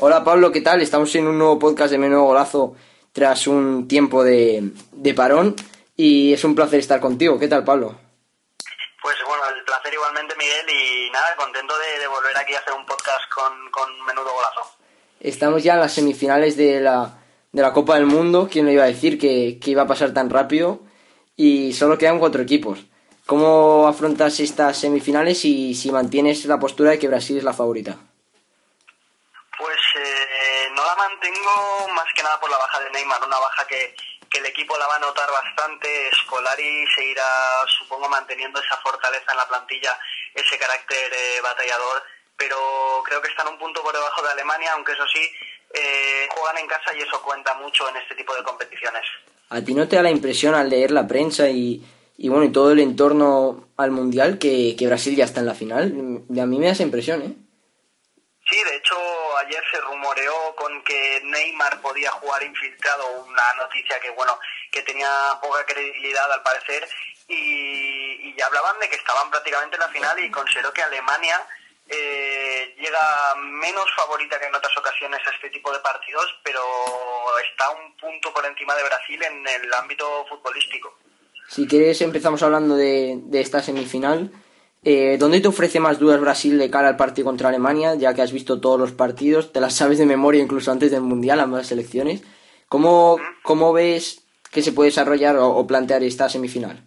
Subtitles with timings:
[0.00, 0.82] Hola Pablo, ¿qué tal?
[0.82, 2.74] Estamos en un nuevo podcast de Menudo Golazo
[3.12, 5.54] tras un tiempo de, de parón
[5.96, 7.38] y es un placer estar contigo.
[7.38, 7.96] ¿Qué tal Pablo?
[9.00, 12.74] Pues bueno, el placer igualmente Miguel y nada, contento de, de volver aquí a hacer
[12.74, 14.72] un podcast con, con Menudo Golazo.
[15.20, 17.18] Estamos ya en las semifinales de la,
[17.52, 18.48] de la Copa del Mundo.
[18.50, 20.80] ¿Quién lo iba a decir que, que iba a pasar tan rápido?
[21.36, 22.80] Y solo quedan cuatro equipos.
[23.28, 27.94] ¿Cómo afrontas estas semifinales y si mantienes la postura de que Brasil es la favorita?
[29.58, 33.66] Pues eh, no la mantengo más que nada por la baja de Neymar, una baja
[33.66, 33.94] que,
[34.30, 36.08] que el equipo la va a notar bastante.
[36.24, 37.28] Scolari seguirá,
[37.78, 39.92] supongo, manteniendo esa fortaleza en la plantilla,
[40.32, 42.02] ese carácter eh, batallador,
[42.34, 42.56] pero
[43.04, 45.20] creo que están un punto por debajo de Alemania, aunque eso sí,
[45.74, 49.04] eh, juegan en casa y eso cuenta mucho en este tipo de competiciones.
[49.50, 51.84] ¿A ti no te da la impresión al leer la prensa y,
[52.18, 55.54] y bueno, y todo el entorno al Mundial que, que Brasil ya está en la
[55.54, 55.84] final?
[55.84, 57.32] A mí me da esa impresión, ¿eh?
[58.50, 58.96] Sí, de hecho
[59.46, 64.38] ayer se rumoreó con que Neymar podía jugar infiltrado, una noticia que bueno
[64.72, 65.08] que tenía
[65.40, 66.88] poca credibilidad al parecer
[67.28, 71.46] y, y ya hablaban de que estaban prácticamente en la final y considero que Alemania
[71.88, 76.60] eh, llega menos favorita que en otras ocasiones a este tipo de partidos, pero
[77.38, 80.98] está un punto por encima de Brasil en el ámbito futbolístico.
[81.48, 84.30] Si quieres empezamos hablando de, de esta semifinal.
[84.84, 88.22] Eh, ¿Dónde te ofrece más dudas Brasil de cara al partido contra Alemania, ya que
[88.22, 91.66] has visto todos los partidos, te las sabes de memoria incluso antes del Mundial, ambas
[91.66, 92.22] selecciones?
[92.68, 94.22] ¿Cómo, cómo ves
[94.52, 96.84] que se puede desarrollar o, plantear esta semifinal?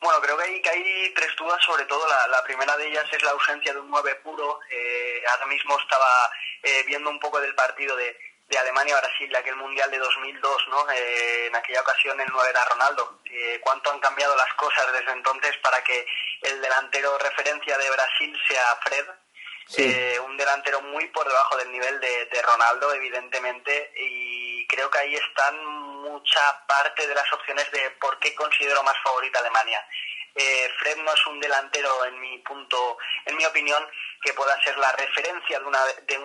[0.00, 3.22] Bueno, creo que hay, que tres dudas, sobre todo la, la, primera de ellas es
[3.22, 4.60] la ausencia de un 9 puro.
[4.70, 6.30] Eh, ahora mismo estaba
[6.62, 8.14] eh, viendo un poco del partido de,
[8.52, 10.90] de Alemania-Brasil, de aquel Mundial de 2002, ¿no?
[10.90, 13.20] Eh, en aquella ocasión el 9 era Ronaldo.
[13.24, 16.06] Eh, ¿Cuánto han cambiado las cosas desde entonces para que
[16.42, 19.06] el delantero referencia de Brasil sea Fred?
[19.66, 19.82] Sí.
[19.84, 24.98] Eh, un delantero muy por debajo del nivel de, de, Ronaldo, evidentemente, y creo que
[24.98, 25.64] ahí están
[26.02, 29.82] mucha parte de las opciones de por qué considero más favorita Alemania.
[30.34, 33.86] Eh, Fred no es un delantero, en mi punto, en mi opinión,
[34.22, 36.18] que pueda ser la referencia de una, de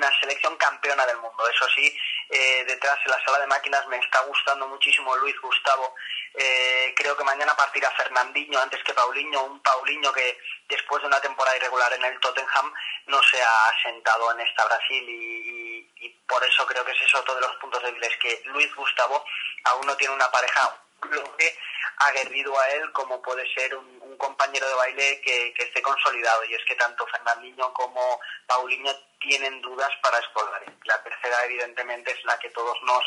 [0.00, 1.46] una selección campeona del mundo.
[1.48, 1.94] Eso sí,
[2.30, 5.94] eh, detrás en la sala de máquinas me está gustando muchísimo Luis Gustavo.
[6.34, 10.38] Eh, creo que mañana partirá Fernandinho antes que Paulinho, un Paulinho que
[10.68, 12.72] después de una temporada irregular en el Tottenham
[13.06, 17.34] no se ha asentado en esta Brasil y, por eso creo que ese es otro
[17.34, 19.24] de los puntos débiles, que Luis Gustavo
[19.64, 21.58] aún no tiene una pareja bloque
[21.96, 26.54] aguerrido a él como puede ser un compañero de baile que, que, esté consolidado y
[26.54, 30.62] es que tanto Fernandinho como Paulinho tienen dudas para escolar.
[30.84, 33.02] La tercera evidentemente es la que todos nos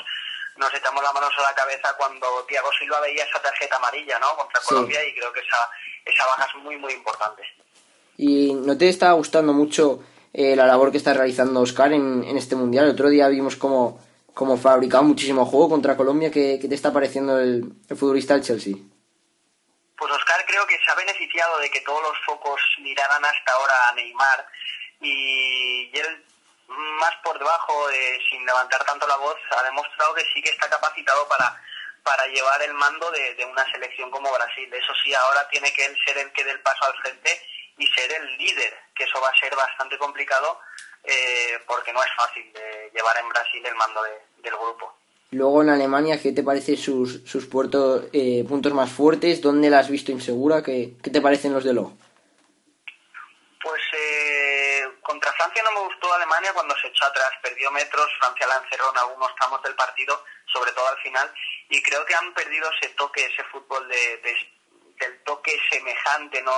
[0.57, 4.37] nos echamos las manos a la cabeza cuando Thiago Silva veía esa tarjeta amarilla ¿no?
[4.37, 4.67] contra sí.
[4.67, 5.69] Colombia y creo que esa,
[6.05, 7.41] esa baja es muy muy importante.
[8.17, 10.03] ¿Y no te está gustando mucho
[10.33, 12.85] eh, la labor que está realizando Oscar en, en este mundial?
[12.85, 13.99] El otro día vimos como
[14.33, 16.31] como fabricado muchísimo juego contra Colombia.
[16.31, 18.75] ¿Qué, qué te está pareciendo el, el, futbolista del Chelsea?
[20.53, 24.47] Creo que se ha beneficiado de que todos los focos miraran hasta ahora a Neymar
[25.01, 26.25] y, él
[26.67, 30.69] más por debajo, eh, sin levantar tanto la voz, ha demostrado que sí que está
[30.69, 31.59] capacitado para,
[32.03, 34.71] para llevar el mando de, de una selección como Brasil.
[34.71, 37.49] Eso sí, ahora tiene que él ser el que dé el paso al frente
[37.79, 40.59] y ser el líder, que eso va a ser bastante complicado
[41.03, 44.95] eh, porque no es fácil de llevar en Brasil el mando de, del grupo.
[45.33, 49.41] Luego en Alemania, ¿qué te parece sus, sus puertos, eh, puntos más fuertes?
[49.41, 50.61] ¿Dónde la has visto insegura?
[50.61, 51.97] ¿Qué, qué te parecen los de Lo?
[53.61, 58.45] Pues eh, contra Francia no me gustó Alemania cuando se echó atrás, perdió metros, Francia
[58.45, 60.23] la encerró en algunos tramos del partido,
[60.53, 61.33] sobre todo al final,
[61.69, 64.35] y creo que han perdido ese toque, ese fútbol de, de
[64.99, 66.51] del toque semejante, no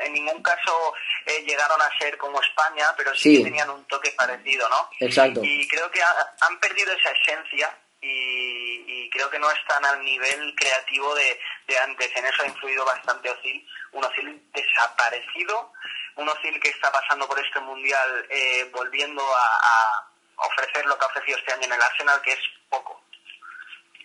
[0.00, 0.94] en ningún caso
[1.26, 4.88] eh, llegaron a ser como España, pero sí, sí, que tenían un toque parecido, ¿no?
[5.00, 5.40] Exacto.
[5.44, 10.04] Y creo que ha, han perdido esa esencia y, y, creo que no están al
[10.04, 11.38] nivel creativo de,
[11.84, 12.10] antes.
[12.16, 15.72] En eso ha influido bastante Ozil, un Ozil desaparecido,
[16.16, 21.04] un Ozil que está pasando por este mundial eh, volviendo a, a, ofrecer lo que
[21.04, 23.00] ha ofrecido este año en el Arsenal, que es poco.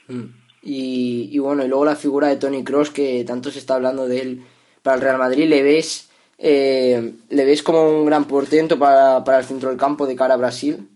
[0.08, 0.26] Mm.
[0.64, 4.08] Y, y, bueno, y luego la figura de Tony Cross, que tanto se está hablando
[4.08, 4.48] de él
[4.84, 9.40] para el Real Madrid, ¿le ves, eh, ¿le ves como un gran portento para, para
[9.40, 10.88] el centro del campo de cara a Brasil?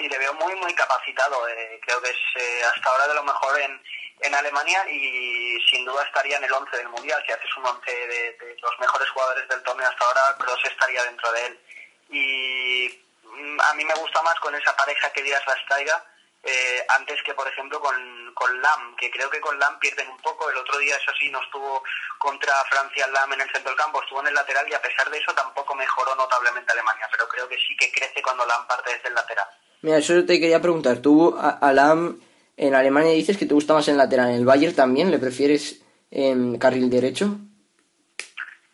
[0.00, 1.46] Sí, le veo muy, muy capacitado.
[1.48, 3.82] Eh, creo que es eh, hasta ahora de lo mejor en,
[4.20, 7.22] en Alemania y sin duda estaría en el 11 del Mundial.
[7.26, 11.30] Si haces un 11 de, los mejores jugadores del torneo hasta ahora, Kroos estaría dentro
[11.32, 11.60] de él.
[12.08, 16.02] Y mm, a mí me gusta más con esa pareja que Díaz Rastaiga
[16.42, 20.18] eh, antes que, por ejemplo, con, con Lam, que creo que con Lam pierden un
[20.22, 20.48] poco.
[20.48, 21.82] El otro día, eso sí, no estuvo
[22.18, 25.10] contra Francia Lam en el centro del campo, estuvo en el lateral y a pesar
[25.10, 28.94] de eso tampoco mejoró notablemente Alemania, pero creo que sí que crece cuando Lam parte
[28.94, 29.48] desde el lateral.
[29.82, 30.98] Mira, eso te quería preguntar.
[30.98, 32.20] Tú, a, a Lam
[32.56, 34.28] en Alemania dices que te gusta más en lateral.
[34.28, 35.80] ¿En el Bayern también le prefieres
[36.10, 37.36] en carril derecho?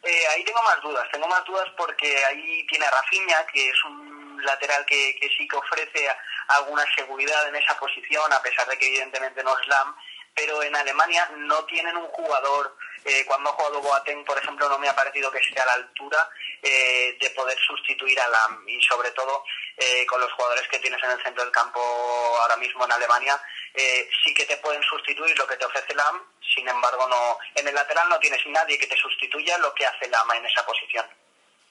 [0.03, 1.07] Eh, ahí tengo más dudas.
[1.13, 5.47] Tengo más dudas porque ahí tiene a Rafinha, que es un lateral que, que sí
[5.49, 6.09] que ofrece
[6.49, 9.95] alguna seguridad en esa posición, a pesar de que evidentemente no es Lam.
[10.35, 12.77] Pero en Alemania no tienen un jugador
[13.07, 15.75] eh, cuando ha jugado Boateng, por ejemplo, no me ha parecido que esté a la
[15.75, 16.29] altura
[16.63, 18.69] eh, de poder sustituir a Lam.
[18.69, 19.45] Y sobre todo
[19.77, 23.41] eh, con los jugadores que tienes en el centro del campo ahora mismo en Alemania,
[23.75, 26.21] eh, sí que te pueden sustituir lo que te ofrece Lam,
[26.55, 30.09] sin embargo, no en el lateral no tienes nadie que te sustituya lo que hace
[30.09, 31.07] Lam en esa posición.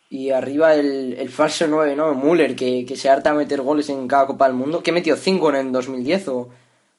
[0.10, 2.14] Y arriba el, el falso 9, ¿no?
[2.14, 4.84] Müller, que, que se harta a meter goles en cada Copa del Mundo.
[4.84, 5.18] ¿Qué metió?
[5.18, 6.50] ¿5 en el 2010 o...?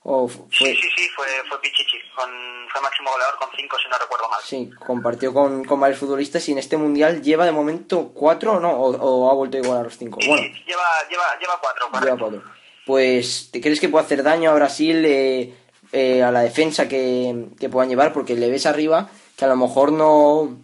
[0.08, 0.46] O fue...
[0.52, 1.98] Sí, sí, sí, fue, fue Pichichi.
[2.14, 2.30] Con,
[2.70, 4.40] fue máximo goleador con 5, si no recuerdo mal.
[4.44, 8.70] Sí, compartió con, con varios futbolistas y en este mundial lleva de momento 4, ¿no?
[8.70, 10.20] O, o, ha vuelto a igualar los 5.
[10.20, 12.42] Sí, Bueno, lleva, lleva, lleva 4, lleva 4.
[12.86, 15.52] Pues, ¿te crees que puede hacer daño a Brasil eh,
[15.90, 18.12] eh, a la defensa que, que puedan llevar?
[18.12, 20.56] Porque le ves arriba que a lo mejor no,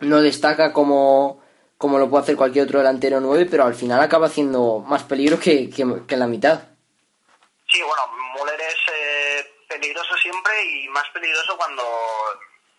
[0.00, 1.42] no destaca como,
[1.76, 5.38] como lo puede hacer cualquier otro delantero 9, pero al final acaba haciendo más peligro
[5.38, 6.62] que, que, que en la mitad.
[7.70, 11.84] Sí, bueno, Müller es eh, peligroso siempre y más peligroso cuando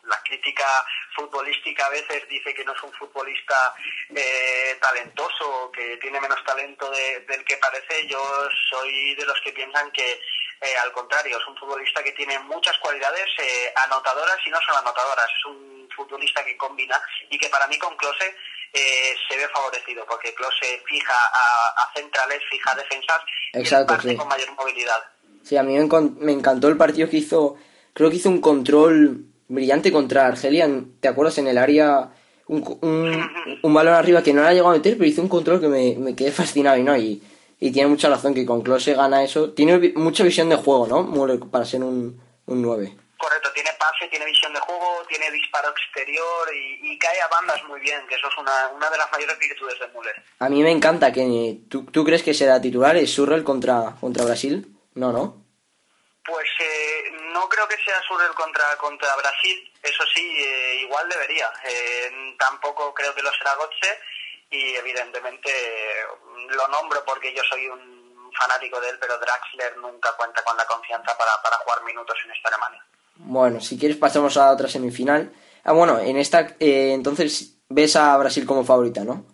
[0.04, 0.66] la crítica
[1.16, 3.74] futbolística a veces dice que no es un futbolista
[4.16, 8.08] eh, talentoso, que tiene menos talento de, del que parece.
[8.08, 8.22] Yo
[8.70, 10.20] soy de los que piensan que
[10.62, 14.78] eh, al contrario, es un futbolista que tiene muchas cualidades eh, anotadoras y no solo
[14.78, 15.26] anotadoras.
[15.26, 18.36] Es un futbolista que combina y que para mí con Klose
[18.72, 23.22] eh, se ve favorecido porque Klose fija a, a centrales, fija a defensas
[23.54, 24.18] Exacto, y parte sí.
[24.18, 25.04] con mayor movilidad.
[25.44, 27.56] Sí, a mí me, encantó el partido que hizo.
[27.94, 30.70] Creo que hizo un control brillante contra Argelia.
[31.00, 31.38] ¿Te acuerdas?
[31.38, 32.12] En el área.
[32.48, 33.30] Un, un,
[33.64, 35.96] un balón arriba que no la llegó a meter, pero hizo un control que me,
[35.98, 36.78] me quedé fascinado.
[36.78, 37.22] Y no, y,
[37.60, 39.52] y tiene mucha razón que con Klose gana eso.
[39.52, 41.04] Tiene vi- mucha visión de juego, ¿no?
[41.04, 42.96] Müller para ser un, un 9.
[43.18, 47.62] Correcto, tiene pase, tiene visión de juego, tiene disparo exterior y, y cae a bandas
[47.70, 50.16] muy bien, que eso es una, una de las mayores virtudes de Müller.
[50.40, 51.60] A mí me encanta que.
[51.70, 52.98] ¿Tú, tú crees que será titular?
[52.98, 54.76] ¿Es Surrell contra, contra Brasil?
[54.96, 55.46] No, ¿no?
[56.26, 61.50] Pues eh, no creo que sea Surrell contra, contra Brasil, eso sí, eh, igual debería.
[61.64, 64.00] Eh, tampoco creo que lo será Gotze
[64.52, 65.52] y evidentemente
[66.50, 70.66] lo nombro porque yo soy un fanático de él, pero Draxler nunca cuenta con la
[70.66, 72.86] confianza para, para jugar minutos en esta Alemania.
[73.16, 75.32] Bueno, si quieres pasamos a otra semifinal.
[75.64, 79.26] Ah, bueno, en esta eh, entonces ves a Brasil como favorita, ¿no?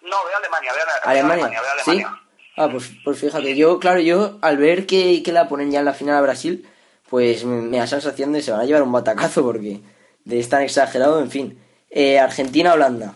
[0.00, 1.90] No, veo a Alemania, veo a, veo a Alemania, Alemania, veo a ¿sí?
[1.90, 2.22] Alemania.
[2.56, 5.84] Ah, pues, pues fíjate, yo, claro, yo al ver que, que la ponen ya en
[5.84, 6.66] la final a Brasil,
[7.10, 9.80] pues me, da sensación de se van a llevar un batacazo porque
[10.24, 11.62] de es tan exagerado, en fin.
[11.90, 13.14] Eh, Argentina-Holanda.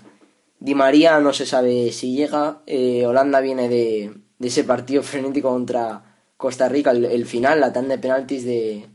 [0.59, 2.59] Di María no se sabe si llega.
[2.67, 6.03] eh, Holanda viene de, de ese partido frenético contra
[6.37, 8.89] Costa Rica, el, final, la tanda de penaltis de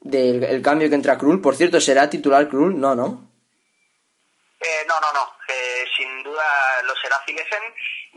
[0.00, 1.40] del el cambio que entra Krul.
[1.40, 2.78] Por cierto, ¿será titular Krul?
[2.78, 3.28] No, ¿no?
[4.60, 5.24] Eh, no, no, no.
[5.48, 6.44] Eh, sin duda
[6.84, 7.62] lo será Zilesen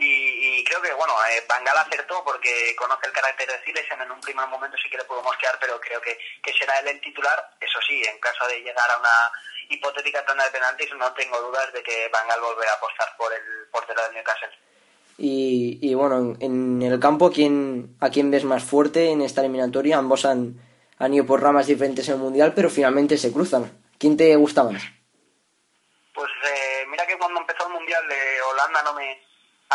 [0.02, 4.00] y, y creo que, bueno, eh, Bangal acertó porque conoce el carácter de Zilesen.
[4.00, 6.88] En un primer momento sí que le puedo mosquear, pero creo que, que será él
[6.88, 7.56] el titular.
[7.60, 9.32] Eso sí, en caso de llegar a una
[9.68, 13.68] hipotética tanda de penaltis, no tengo dudas de que Bangal volverá a apostar por el
[13.70, 14.50] portero del Newcastle.
[15.18, 19.22] Y, y bueno, en, en el campo, ¿a quién, ¿a quién ves más fuerte en
[19.22, 19.98] esta eliminatoria?
[19.98, 20.60] Ambos han,
[20.98, 23.78] han ido por ramas diferentes en el Mundial, pero finalmente se cruzan.
[23.98, 24.82] ¿Quién te gusta más?
[26.14, 29.22] Pues eh, mira que cuando empezó el Mundial de Holanda no me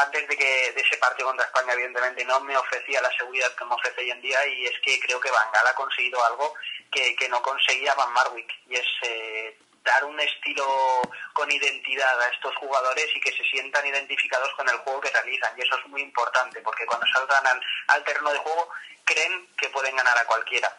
[0.03, 3.65] antes de que de ese partido contra España evidentemente no me ofrecía la seguridad que
[3.65, 6.53] me ofrece hoy en día y es que creo que Van Gaal ha conseguido algo
[6.91, 11.01] que, que no conseguía Van Marwick y es eh, dar un estilo
[11.33, 15.57] con identidad a estos jugadores y que se sientan identificados con el juego que realizan.
[15.57, 18.69] Y eso es muy importante porque cuando salgan al, al terreno de juego
[19.05, 20.77] creen que pueden ganar a cualquiera.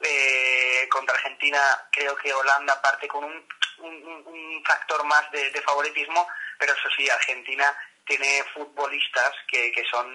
[0.00, 6.26] Eh, contra Argentina creo que Holanda parte con un, un, factor más de, favoritismo,
[6.58, 7.64] pero eso sí, Argentina
[8.06, 10.06] tiene futbolistas que, que son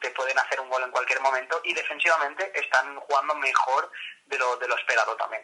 [0.00, 3.90] que pueden hacer un gol en cualquier momento y defensivamente están jugando mejor
[4.26, 5.42] de lo, de lo esperado también.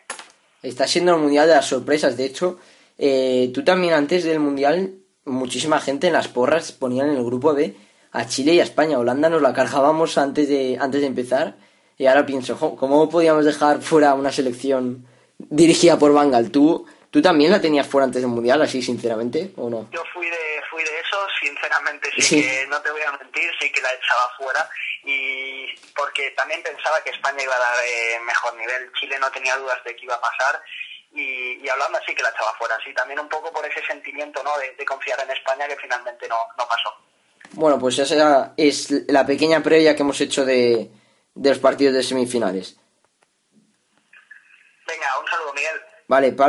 [0.62, 2.16] Está siendo el mundial de las sorpresas.
[2.16, 2.58] De hecho,
[2.98, 7.54] eh, tú también antes del mundial, muchísima gente en las porras ponían en el grupo
[7.54, 7.76] B
[8.12, 8.98] a Chile y a España.
[8.98, 11.56] Holanda nos la cargábamos antes de, antes de empezar.
[11.98, 15.06] Y ahora pienso, ¿cómo podíamos dejar fuera una selección
[15.38, 16.50] dirigida por Bangal?
[16.50, 16.86] ¿Tú,
[17.16, 19.88] ¿Tú también la tenías fuera antes del mundial, así sinceramente, o no?
[19.90, 23.72] Yo fui de, fui de esos, sinceramente, sí, que no te voy a mentir, sí
[23.72, 24.68] que la echaba fuera.
[25.02, 25.64] Y
[25.96, 28.92] porque también pensaba que España iba a dar eh, mejor nivel.
[29.00, 30.62] Chile no tenía dudas de que iba a pasar.
[31.14, 32.76] Y, hablando así que la echaba fuera.
[32.84, 34.50] Sí, también un poco por ese sentimiento ¿no?
[34.58, 36.94] de, confiar en España que finalmente no, no pasó.
[37.52, 40.90] Bueno, pues esa es la pequeña previa que hemos hecho de,
[41.34, 42.76] de los partidos de semifinales.
[44.86, 45.80] Venga, un saludo, Miguel.
[46.08, 46.44] Vale, Pablo.